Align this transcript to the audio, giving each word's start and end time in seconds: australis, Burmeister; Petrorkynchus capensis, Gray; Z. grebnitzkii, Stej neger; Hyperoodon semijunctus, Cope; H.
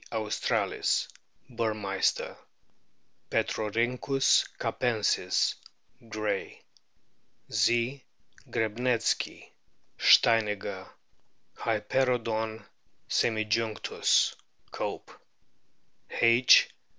australis, 0.11 1.07
Burmeister; 1.47 2.35
Petrorkynchus 3.29 4.47
capensis, 4.57 5.53
Gray; 6.09 6.59
Z. 7.51 8.01
grebnitzkii, 8.49 9.47
Stej 9.99 10.41
neger; 10.41 10.89
Hyperoodon 11.55 12.65
semijunctus, 13.07 14.33
Cope; 14.71 15.11
H. 16.09 16.67